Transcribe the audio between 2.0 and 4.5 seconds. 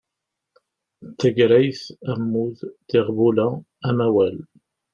ammud, tiɣbula, amawal